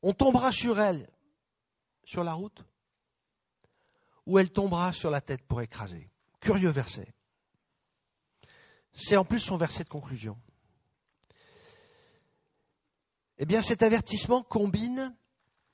[0.00, 1.06] on tombera sur elle,
[2.02, 2.64] sur la route,
[4.24, 6.08] ou elle tombera sur la tête pour écraser.
[6.40, 7.12] Curieux verset.
[8.94, 10.38] C'est en plus son verset de conclusion.
[13.38, 15.14] Eh bien, cet avertissement combine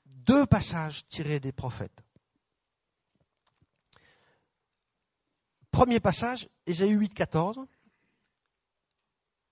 [0.05, 2.03] deux passages tirés des prophètes.
[5.71, 7.59] Premier passage, Ésaïe 8, 14.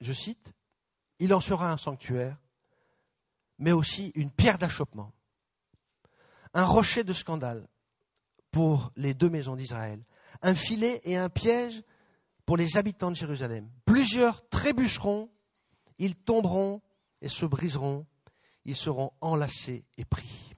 [0.02, 0.54] Je cite,
[1.20, 2.38] Il en sera un sanctuaire,
[3.58, 5.14] mais aussi une pierre d'achoppement,
[6.54, 7.68] un rocher de scandale
[8.52, 10.04] pour les deux maisons d'Israël,
[10.42, 11.82] un filet et un piège
[12.46, 13.70] pour les habitants de Jérusalem.
[13.86, 15.30] Plusieurs trébucheront,
[15.98, 16.82] ils tomberont
[17.22, 18.06] et se briseront,
[18.66, 20.56] ils seront enlacés et pris.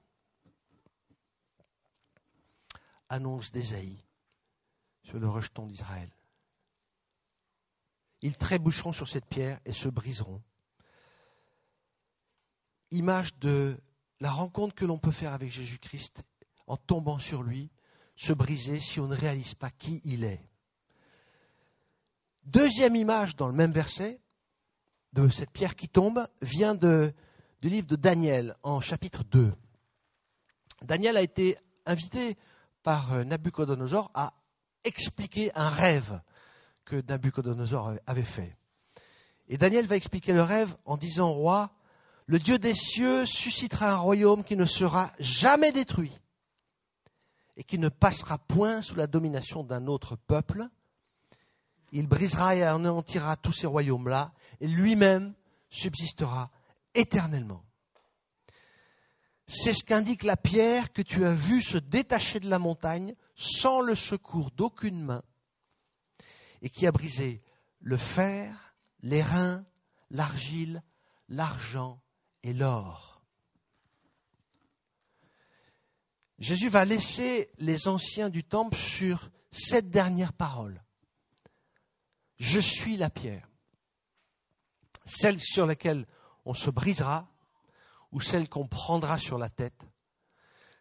[3.08, 4.02] Annonce d'Ésaïe
[5.02, 6.10] sur le rejeton d'Israël.
[8.22, 10.42] Ils trébucheront sur cette pierre et se briseront.
[12.90, 13.78] Image de
[14.20, 16.22] la rencontre que l'on peut faire avec Jésus-Christ
[16.66, 17.70] en tombant sur lui,
[18.16, 20.48] se briser si on ne réalise pas qui il est.
[22.44, 24.20] Deuxième image dans le même verset
[25.14, 27.12] de cette pierre qui tombe vient du
[27.62, 29.52] livre de Daniel en chapitre 2.
[30.82, 32.36] Daniel a été invité
[32.82, 34.34] par euh, Nabucodonosor à
[34.82, 36.20] expliquer un rêve
[36.84, 38.56] que Nabucodonosor avait fait.
[39.46, 41.70] Et Daniel va expliquer le rêve en disant roi,
[42.26, 46.18] le Dieu des cieux suscitera un royaume qui ne sera jamais détruit
[47.56, 50.66] et qui ne passera point sous la domination d'un autre peuple.
[51.92, 55.34] Il brisera et anéantira tous ces royaumes-là et lui-même
[55.68, 56.50] subsistera
[56.94, 57.64] éternellement.
[59.46, 63.80] C'est ce qu'indique la pierre que tu as vue se détacher de la montagne sans
[63.80, 65.22] le secours d'aucune main
[66.62, 67.42] et qui a brisé
[67.80, 69.66] le fer, les reins,
[70.10, 70.82] l'argile,
[71.28, 72.00] l'argent
[72.42, 73.22] et l'or.
[76.38, 80.82] Jésus va laisser les anciens du temple sur cette dernière parole.
[82.38, 83.48] Je suis la pierre,
[85.04, 86.06] celle sur laquelle
[86.44, 87.28] on se brisera
[88.12, 89.86] ou celle qu'on prendra sur la tête.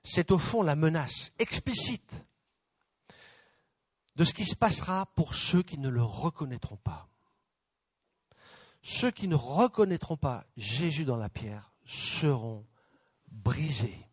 [0.04, 2.26] C'est au fond la menace explicite
[4.16, 7.08] de ce qui se passera pour ceux qui ne le reconnaîtront pas.
[8.82, 12.66] Ceux qui ne reconnaîtront pas Jésus dans la pierre seront
[13.32, 14.08] brisés.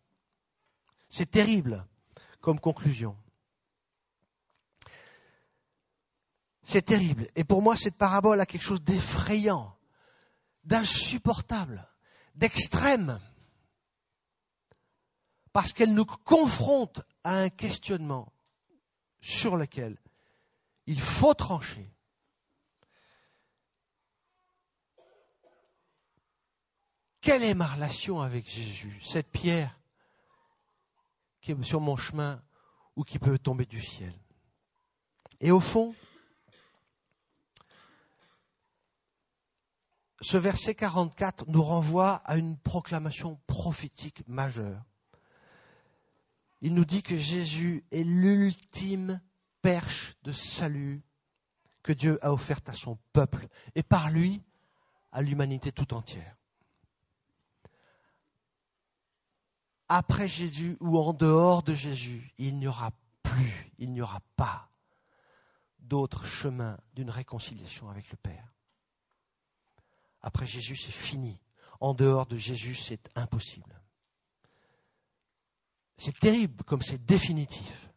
[1.09, 1.87] C'est terrible
[2.41, 3.17] comme conclusion.
[6.63, 7.27] C'est terrible.
[7.35, 9.77] Et pour moi, cette parabole a quelque chose d'effrayant,
[10.65, 11.89] d'insupportable,
[12.35, 13.21] d'extrême.
[15.53, 18.33] Parce qu'elle nous confronte à un questionnement
[19.21, 19.97] sur lequel
[20.87, 21.91] il faut trancher.
[27.21, 29.79] Quelle est ma relation avec Jésus Cette pierre
[31.41, 32.43] qui est sur mon chemin
[32.97, 34.15] ou qui peut tomber du ciel?
[35.41, 35.95] Et au fond,
[40.21, 44.83] ce verset 44 nous renvoie à une proclamation prophétique majeure
[46.61, 49.21] il nous dit que Jésus est l'ultime
[49.63, 51.03] perche de salut
[51.83, 54.43] que Dieu a offerte à son peuple et par lui
[55.13, 56.37] à l'humanité tout entière.
[59.89, 64.71] Après Jésus ou en dehors de Jésus, il n'y aura plus, il n'y aura pas
[65.81, 68.53] d'autre chemin d'une réconciliation avec le Père.
[70.23, 71.41] Après Jésus, c'est fini.
[71.81, 73.81] En dehors de Jésus, c'est impossible.
[75.97, 77.91] C'est terrible comme c'est définitif.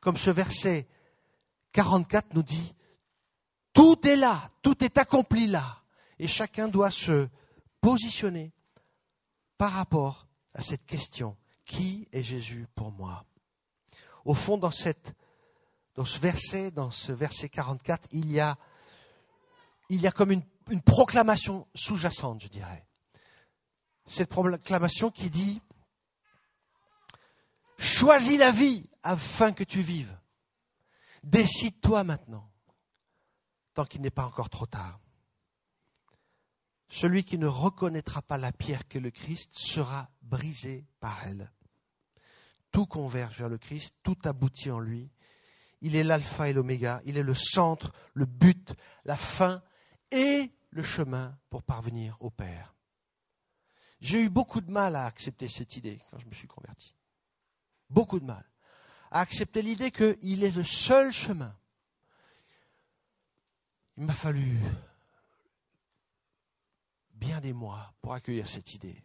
[0.00, 0.88] Comme ce verset
[1.72, 2.74] 44 nous dit,
[3.72, 5.82] tout est là, tout est accompli là.
[6.18, 7.28] Et chacun doit se
[7.80, 8.52] positionner
[9.58, 11.36] par rapport à cette question.
[11.64, 13.24] Qui est Jésus pour moi?
[14.24, 15.14] Au fond, dans, cette,
[15.94, 18.56] dans ce verset, dans ce verset 44, il y a,
[19.88, 22.86] il y a comme une, une proclamation sous-jacente, je dirais.
[24.06, 25.60] Cette proclamation qui dit
[27.78, 30.16] Choisis la vie afin que tu vives.
[31.22, 32.50] Décide-toi maintenant,
[33.74, 35.00] tant qu'il n'est pas encore trop tard.
[36.88, 41.52] Celui qui ne reconnaîtra pas la pierre que le Christ sera brisé par elle.
[42.70, 45.10] Tout converge vers le Christ, tout aboutit en lui.
[45.80, 48.74] Il est l'alpha et l'oméga, il est le centre, le but,
[49.04, 49.62] la fin
[50.10, 52.74] et le chemin pour parvenir au Père.
[54.00, 56.94] J'ai eu beaucoup de mal à accepter cette idée quand je me suis converti.
[57.88, 58.44] Beaucoup de mal.
[59.10, 61.56] À accepter l'idée qu'il est le seul chemin.
[63.96, 64.60] Il m'a fallu
[67.12, 69.02] bien des mois pour accueillir cette idée.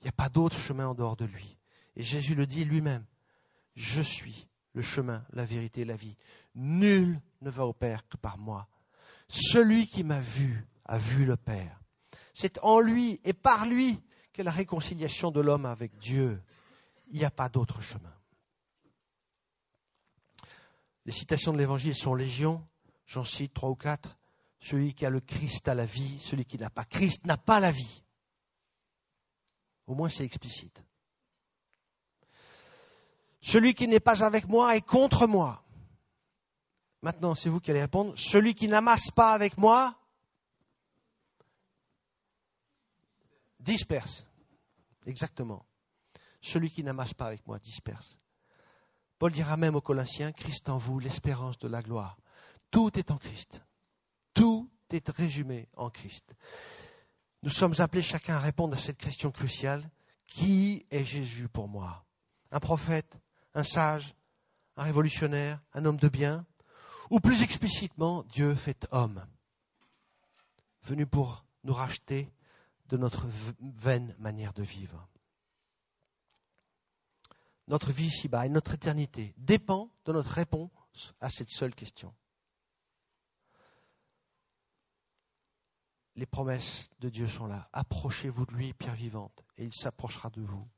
[0.00, 1.56] Il n'y a pas d'autre chemin en dehors de lui.
[1.94, 3.06] Et Jésus le dit lui-même.
[3.76, 6.16] Je suis le chemin, la vérité la vie.
[6.56, 8.68] Nul ne va au Père que par moi.
[9.28, 11.80] Celui qui m'a vu a vu le Père.
[12.34, 16.42] C'est en lui et par lui qu'est la réconciliation de l'homme avec Dieu.
[17.10, 18.14] Il n'y a pas d'autre chemin.
[21.04, 22.66] Les citations de l'Évangile sont légion.
[23.06, 24.18] J'en cite trois ou quatre.
[24.60, 27.60] Celui qui a le Christ a la vie, celui qui n'a pas Christ n'a pas
[27.60, 28.02] la vie.
[29.86, 30.82] Au moins c'est explicite.
[33.40, 35.64] Celui qui n'est pas avec moi est contre moi.
[37.02, 38.12] Maintenant, c'est vous qui allez répondre.
[38.16, 39.94] Celui qui n'amasse pas avec moi
[43.60, 44.26] disperse.
[45.06, 45.64] Exactement.
[46.40, 48.18] Celui qui n'amasse pas avec moi disperse.
[49.18, 52.18] Paul dira même aux Colossiens, Christ en vous, l'espérance de la gloire.
[52.70, 53.60] Tout est en Christ.
[54.34, 56.34] Tout est résumé en Christ.
[57.42, 59.88] Nous sommes appelés chacun à répondre à cette question cruciale.
[60.26, 62.04] Qui est Jésus pour moi?
[62.50, 63.18] Un prophète
[63.54, 64.14] Un sage
[64.76, 66.44] Un révolutionnaire Un homme de bien?
[67.10, 69.24] Ou plus explicitement, Dieu fait homme,
[70.82, 72.30] venu pour nous racheter
[72.86, 73.26] de notre
[73.60, 75.08] vaine manière de vivre.
[77.66, 82.14] Notre vie ici-bas et notre éternité dépend de notre réponse à cette seule question.
[86.18, 87.68] les promesses de Dieu sont là.
[87.72, 90.68] Approchez-vous de lui, pierre vivante, et il s'approchera de vous.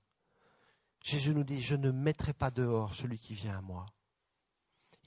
[1.02, 3.86] Jésus nous dit, je ne mettrai pas dehors celui qui vient à moi.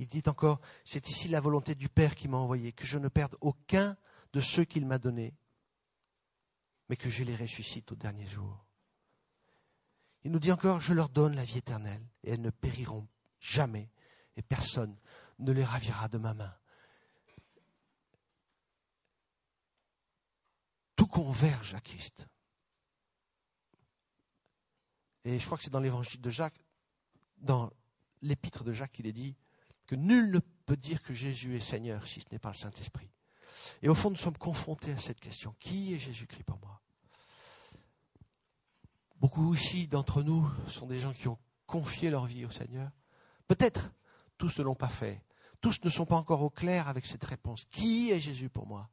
[0.04, 3.08] Il dit encore, c'est ici la volonté du Père qui m'a envoyé, que je ne
[3.08, 3.98] perde aucun
[4.34, 5.34] de ceux qu'il m'a donnés,
[6.90, 8.66] mais que je les ressuscite au dernier jour.
[10.24, 13.08] Il nous dit encore, je leur donne la vie éternelle, et elles ne périront
[13.40, 13.90] jamais,
[14.36, 14.96] et personne
[15.40, 16.54] ne les ravira de ma main.
[20.96, 22.28] tout converge à Christ.
[25.26, 26.64] Et je crois que c'est dans l'évangile de Jacques,
[27.38, 27.72] dans
[28.22, 29.36] l'épître de Jacques, qu'il est dit
[29.86, 33.10] que nul ne peut dire que Jésus est Seigneur si ce n'est pas le Saint-Esprit.
[33.82, 35.56] Et au fond, nous sommes confrontés à cette question.
[35.60, 36.82] Qui est Jésus-Christ pour moi?
[39.18, 42.92] Beaucoup ici d'entre nous sont des gens qui ont confié leur vie au Seigneur.
[43.48, 43.92] Peut-être
[44.38, 45.24] tous ne l'ont pas fait.
[45.62, 47.64] Tous ne sont pas encore au clair avec cette réponse.
[47.72, 48.90] Qui est Jésus pour moi?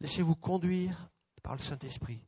[0.00, 1.08] Laissez-vous conduire
[1.42, 2.26] par le Saint-Esprit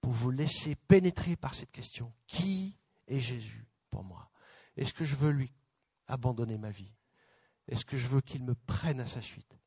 [0.00, 2.12] pour vous laisser pénétrer par cette question.
[2.26, 4.30] Qui est Jésus pour moi?
[4.76, 5.52] Est-ce que je veux lui
[6.12, 6.92] abandonner ma vie
[7.68, 9.58] Est-ce que je veux qu'il me prenne à sa suite?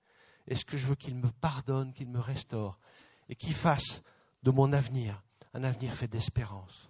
[0.48, 2.80] Est-ce que je veux qu'il me pardonne, qu'il me restaure
[3.28, 4.02] et qu'il fasse
[4.44, 6.90] de mon avenir un avenir fait d'espérance?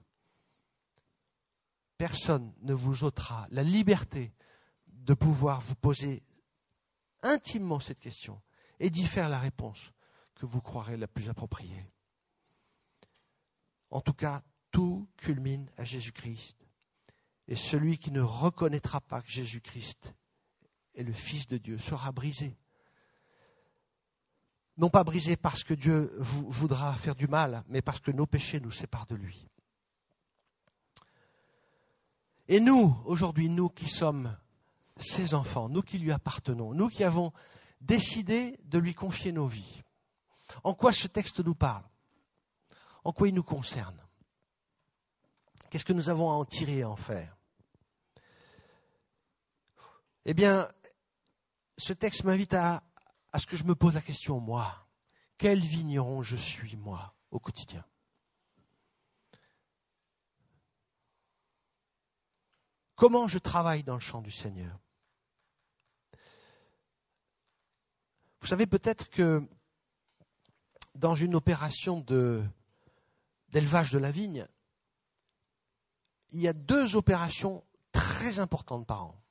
[1.97, 4.33] Personne ne vous ôtera la liberté
[4.87, 6.23] de pouvoir vous poser
[7.21, 8.41] intimement cette question
[8.79, 9.93] et d'y faire la réponse
[10.35, 11.89] que vous croirez la plus appropriée.
[13.89, 16.64] En tout cas, tout culmine à Jésus-Christ.
[17.47, 20.13] Et celui qui ne reconnaîtra pas que Jésus-Christ
[20.95, 22.57] est le Fils de Dieu sera brisé.
[24.77, 28.59] Non pas brisé parce que Dieu voudra faire du mal, mais parce que nos péchés
[28.59, 29.47] nous séparent de lui.
[32.47, 34.37] Et nous, aujourd'hui, nous qui sommes
[34.97, 37.31] ses enfants, nous qui lui appartenons, nous qui avons
[37.81, 39.81] décidé de lui confier nos vies,
[40.63, 41.83] en quoi ce texte nous parle?
[43.03, 43.99] En quoi il nous concerne?
[45.69, 47.34] Qu'est-ce que nous avons à en tirer et à en faire?
[50.25, 50.67] Eh bien,
[51.77, 52.83] ce texte m'invite à,
[53.37, 54.87] ce que je me pose la question, moi,
[55.37, 57.85] quel vigneron je suis, moi, au quotidien?
[62.95, 64.79] Comment je travaille dans le champ du Seigneur?
[68.41, 69.47] Vous savez peut-être que
[70.95, 71.99] dans une opération
[73.49, 74.47] d'élevage de la vigne,
[76.31, 79.24] il y a deux opérations très importantes par an.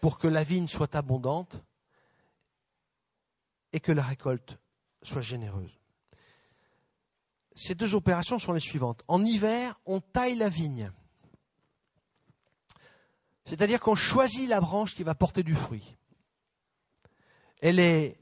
[0.00, 1.62] Pour que la vigne soit abondante
[3.72, 4.58] et que la récolte
[5.02, 5.78] soit généreuse.
[7.54, 9.02] Ces deux opérations sont les suivantes.
[9.08, 10.92] En hiver, on taille la vigne.
[13.44, 15.96] C'est-à-dire qu'on choisit la branche qui va porter du fruit.
[17.60, 18.20] Elle est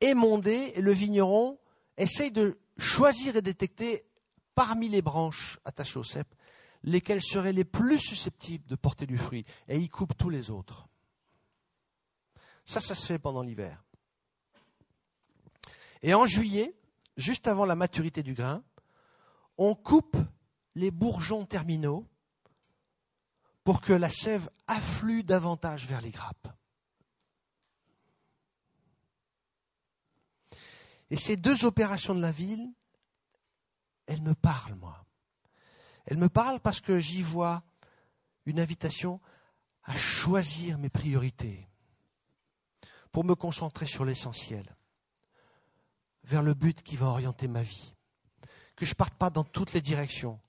[0.00, 1.58] émondée et le vigneron
[1.96, 4.06] essaye de choisir et détecter
[4.54, 6.26] parmi les branches attachées au cep
[6.82, 10.88] lesquelles seraient les plus susceptibles de porter du fruit et il coupe tous les autres.
[12.64, 13.84] Ça, ça se fait pendant l'hiver.
[16.02, 16.74] Et en juillet,
[17.16, 18.62] juste avant la maturité du grain,
[19.58, 20.16] on coupe
[20.74, 22.06] les bourgeons terminaux
[23.64, 26.48] pour que la sève afflue davantage vers les grappes.
[31.10, 32.72] Et ces deux opérations de la ville,
[34.06, 34.99] elles me parlent, moi.
[36.10, 37.62] Elles me parlent parce que j'y vois
[38.44, 39.20] une invitation
[39.84, 41.68] à choisir mes priorités
[43.12, 44.76] pour me concentrer sur l'essentiel
[46.24, 47.94] vers le but qui va orienter ma vie.
[48.74, 50.40] Que je ne parte pas dans toutes les directions.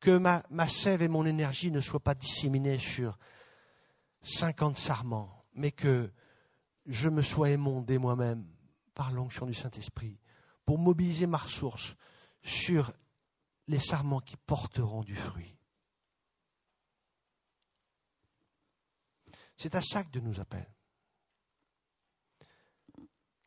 [0.00, 3.18] Que ma, ma sève et mon énergie ne soient pas disséminées sur
[4.20, 6.12] 50 sarments, mais que
[6.86, 8.46] je me sois émondé moi-même
[8.94, 10.20] par l'onction du Saint-Esprit
[10.64, 11.96] pour mobiliser ma ressource
[12.42, 12.92] sur
[13.68, 15.54] les sarments qui porteront du fruit.
[19.56, 20.68] C'est à ça que Dieu nous appelle.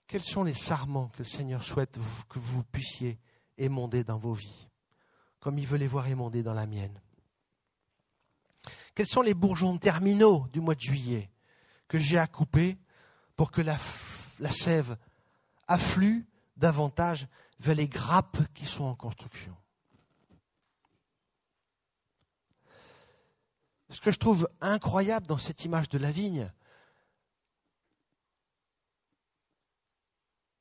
[0.07, 1.97] Quels sont les sarments que le Seigneur souhaite
[2.29, 3.19] que vous puissiez
[3.57, 4.67] émonder dans vos vies,
[5.39, 7.01] comme il veut les voir émonder dans la mienne?
[8.93, 11.31] Quels sont les bourgeons terminaux du mois de juillet
[11.87, 12.77] que j'ai à couper
[13.37, 13.77] pour que la,
[14.39, 14.97] la sève
[15.67, 17.27] afflue davantage
[17.59, 19.55] vers les grappes qui sont en construction?
[23.91, 26.49] Ce que je trouve incroyable dans cette image de la vigne,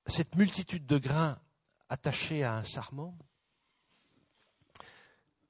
[0.06, 1.38] cette multitude de grains
[1.88, 3.16] attachés à un sarment,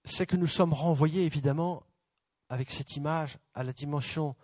[0.04, 1.82] c'est que nous sommes renvoyés évidemment
[2.50, 4.36] avec cette image à la dimension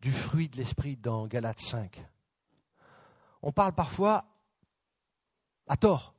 [0.00, 2.04] du fruit de l'esprit dans Galates 5.
[3.42, 4.26] On parle parfois,
[5.68, 6.14] à tort,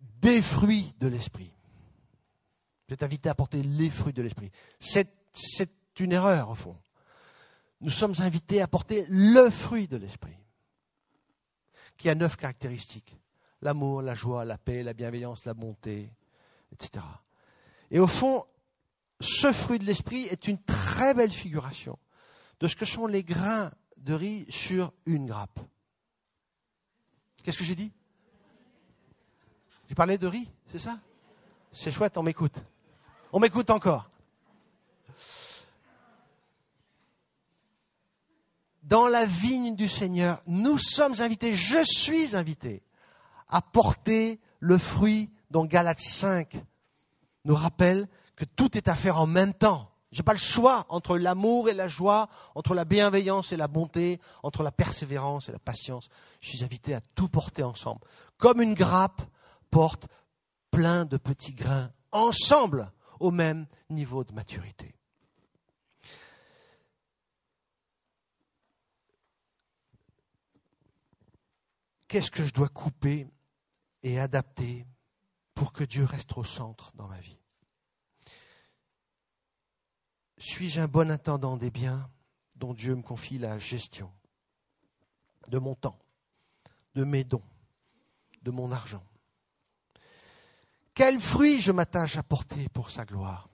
[0.00, 1.52] des fruits de l'esprit.
[2.88, 4.50] Je vais invité à porter les fruits de l'esprit.
[5.34, 5.70] C'est
[6.00, 6.76] une erreur au fond.
[7.80, 10.38] Nous sommes invités à porter le fruit de l'esprit
[11.96, 13.16] qui a neuf caractéristiques.
[13.60, 16.10] L'amour, la joie, la paix, la bienveillance, la bonté,
[16.72, 17.04] etc.
[17.90, 18.44] Et au fond,
[19.20, 21.98] ce fruit de l'esprit est une très belle figuration
[22.60, 25.60] de ce que sont les grains de riz sur une grappe.
[27.42, 27.92] Qu'est-ce que j'ai dit?
[29.88, 30.98] J'ai parlé de riz, c'est ça?
[31.70, 32.56] C'est chouette, on m'écoute.
[33.32, 34.08] On m'écoute encore.
[38.84, 42.82] Dans la vigne du Seigneur, nous sommes invités, je suis invité,
[43.48, 46.62] à porter le fruit dont Galates 5
[47.44, 49.90] nous rappelle que tout est à faire en même temps.
[50.12, 53.68] Je n'ai pas le choix entre l'amour et la joie, entre la bienveillance et la
[53.68, 56.08] bonté, entre la persévérance et la patience.
[56.40, 58.00] Je suis invité à tout porter ensemble.
[58.38, 59.22] Comme une grappe
[59.70, 60.06] porte
[60.70, 64.94] plein de petits grains ensemble au même niveau de maturité.
[72.14, 73.26] Qu'est-ce que je dois couper
[74.04, 74.86] et adapter
[75.52, 77.40] pour que Dieu reste au centre dans ma vie?
[80.38, 82.08] Suis-je un bon intendant des biens
[82.54, 84.12] dont Dieu me confie la gestion
[85.48, 85.98] de mon temps,
[86.94, 87.42] de mes dons,
[88.42, 89.04] de mon argent?
[90.94, 93.48] Quel fruit je m'attache à porter pour sa gloire?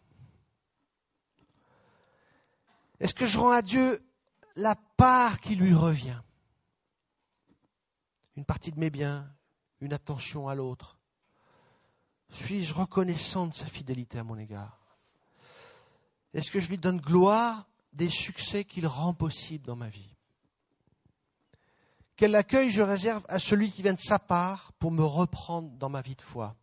[2.99, 4.07] Est-ce que je rends à Dieu
[4.55, 6.21] la part qui lui revient?
[8.41, 9.31] Une partie de mes biens,
[9.83, 10.97] une attention à l'autre.
[12.31, 14.81] Suis-je reconnaissant de sa fidélité à mon égard?
[16.33, 20.17] Est-ce que je lui donne gloire des succès qu'il rend possibles dans ma vie?
[22.17, 25.91] Quel accueil je réserve à celui qui vient de sa part pour me reprendre dans
[25.91, 26.57] ma vie de foi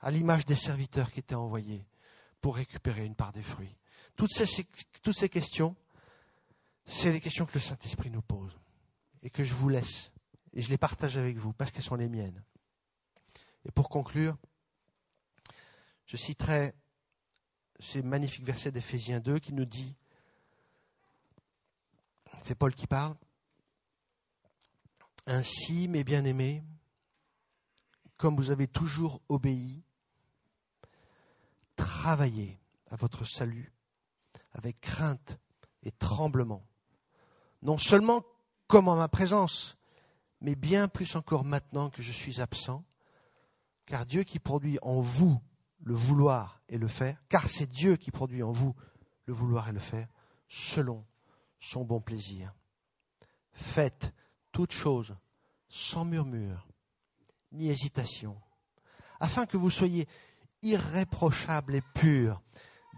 [0.00, 1.84] À l'image des serviteurs qui étaient envoyés
[2.40, 3.76] pour récupérer une part des fruits?
[4.14, 4.46] Toutes ces,
[5.02, 5.74] toutes ces questions,
[6.86, 8.56] c'est les questions que le Saint-Esprit nous pose
[9.24, 10.11] et que je vous laisse
[10.52, 12.42] et je les partage avec vous parce qu'elles sont les miennes.
[13.64, 14.36] Et pour conclure,
[16.06, 16.74] je citerai
[17.80, 19.96] ces magnifiques versets d'Éphésiens 2 qui nous dit,
[22.42, 23.16] c'est Paul qui parle,
[25.26, 26.64] Ainsi, mes bien-aimés,
[28.16, 29.82] comme vous avez toujours obéi,
[31.76, 32.58] travaillez
[32.90, 33.72] à votre salut
[34.52, 35.38] avec crainte
[35.82, 36.66] et tremblement,
[37.62, 38.24] non seulement
[38.66, 39.76] comme en ma présence,
[40.42, 42.84] mais bien plus encore maintenant que je suis absent,
[43.86, 45.40] car Dieu qui produit en vous
[45.84, 48.74] le vouloir et le faire, car c'est Dieu qui produit en vous
[49.26, 50.08] le vouloir et le faire,
[50.48, 51.04] selon
[51.60, 52.52] son bon plaisir.
[53.52, 54.12] Faites
[54.50, 55.16] toutes choses
[55.68, 56.68] sans murmure
[57.52, 58.36] ni hésitation,
[59.20, 60.08] afin que vous soyez
[60.62, 62.42] irréprochables et purs,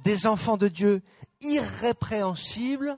[0.05, 1.03] des enfants de Dieu
[1.41, 2.97] irrépréhensibles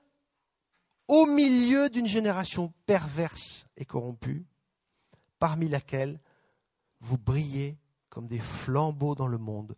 [1.09, 4.47] au milieu d'une génération perverse et corrompue,
[5.39, 6.21] parmi laquelle
[7.01, 7.79] vous brillez
[8.09, 9.77] comme des flambeaux dans le monde,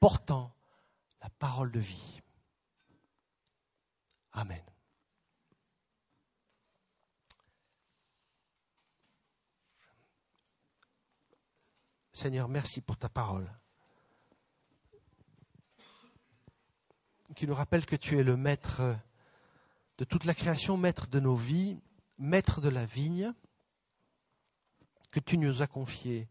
[0.00, 0.54] portant
[1.22, 2.20] la parole de vie.
[4.32, 4.62] Amen.
[12.12, 13.50] Seigneur, merci pour ta parole,
[17.34, 18.96] qui nous rappelle que tu es le maître
[19.98, 21.78] de toute la création, maître de nos vies,
[22.18, 23.32] maître de la vigne,
[25.10, 26.28] que tu nous as confié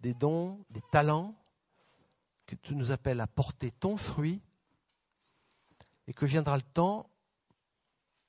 [0.00, 1.34] des dons, des talents,
[2.46, 4.40] que tu nous appelles à porter ton fruit,
[6.06, 7.08] et que viendra le temps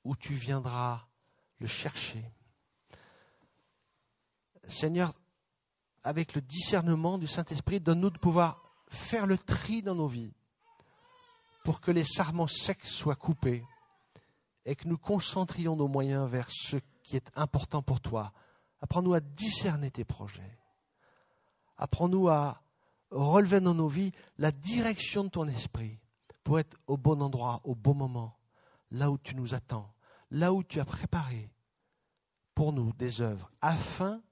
[0.04, 1.06] où tu viendras
[1.58, 2.24] le chercher.
[4.66, 5.12] Seigneur,
[6.04, 10.34] avec le discernement du Saint-Esprit, donne-nous de pouvoir faire le tri dans nos vies
[11.64, 13.64] pour que les sarments secs soient coupés
[14.64, 18.32] et que nous concentrions nos moyens vers ce qui est important pour toi.
[18.80, 20.58] Apprends-nous à discerner tes projets.
[21.76, 22.62] Apprends-nous à
[23.10, 25.98] relever dans nos vies la direction de ton esprit
[26.44, 28.38] pour être au bon endroit, au bon moment,
[28.90, 29.92] là où tu nous attends,
[30.30, 31.50] là où tu as préparé
[32.54, 34.22] pour nous des œuvres, afin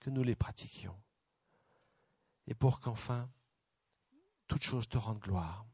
[0.00, 0.96] que nous les pratiquions
[2.46, 3.28] et pour qu'enfin
[4.48, 5.64] toute chose te rende gloire.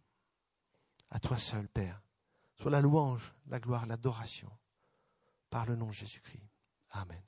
[1.11, 2.03] À toi seul, Père,
[2.57, 4.51] soit la louange, la gloire, l'adoration,
[5.51, 6.49] par le nom de Jésus-Christ.
[6.91, 7.23] Amen.